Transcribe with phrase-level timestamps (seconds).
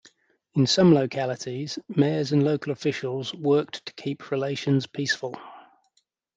[0.55, 5.35] In some localities, mayors and local officials worked to keep relations peaceful.